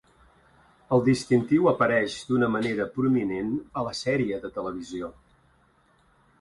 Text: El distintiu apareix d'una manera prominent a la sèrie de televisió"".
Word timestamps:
El 0.95 1.03
distintiu 1.09 1.69
apareix 1.73 2.15
d'una 2.31 2.49
manera 2.55 2.89
prominent 2.97 3.55
a 3.83 3.87
la 3.89 3.95
sèrie 4.03 4.43
de 4.47 4.53
televisió"". 5.15 5.15